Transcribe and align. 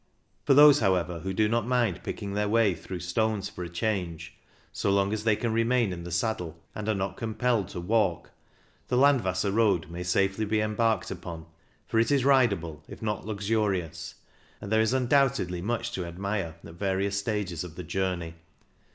For 0.45 0.55
those, 0.55 0.79
however, 0.79 1.19
who 1.19 1.31
do 1.31 1.47
not 1.47 1.67
mind 1.67 2.01
picking 2.01 2.33
their 2.33 2.49
way 2.49 2.73
through 2.73 3.01
stones 3.01 3.49
for 3.49 3.63
a 3.63 3.69
change, 3.69 4.35
so 4.73 4.89
long 4.89 5.13
as 5.13 5.25
they 5.25 5.35
can 5.35 5.53
remain 5.53 5.93
in 5.93 6.03
the 6.05 6.11
saddle 6.11 6.59
and 6.73 6.89
are 6.89 6.95
not 6.95 7.17
compelled 7.17 7.67
to 7.67 7.79
walk, 7.79 8.31
the 8.87 8.97
Landwasser 8.97 9.53
Road 9.53 9.91
may 9.91 10.01
safely 10.01 10.43
be 10.45 10.59
em 10.59 10.73
barked 10.73 11.11
upon, 11.11 11.45
for 11.85 11.99
it 11.99 12.09
is 12.09 12.25
ridable 12.25 12.83
if 12.87 13.03
not 13.03 13.25
luxuri 13.27 13.87
ous, 13.87 14.15
and 14.59 14.71
there 14.71 14.81
is 14.81 14.91
undoubtedly 14.91 15.61
much 15.61 15.91
to 15.91 16.03
admire 16.05 16.55
at 16.65 16.73
various 16.73 17.19
stages 17.19 17.63
of 17.63 17.75
the 17.75 17.83
journey. 17.83 18.33